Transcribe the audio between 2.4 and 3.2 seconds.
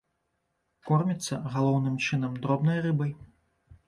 дробнай рыбай.